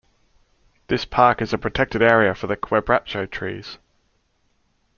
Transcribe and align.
This 0.87 1.05
park 1.05 1.43
is 1.43 1.53
a 1.53 1.59
protected 1.59 2.01
area 2.01 2.33
for 2.33 2.47
the 2.47 2.57
quebracho 2.57 3.27
trees. 3.29 3.77